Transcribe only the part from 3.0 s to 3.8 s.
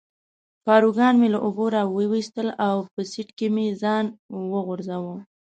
سیټ کې مې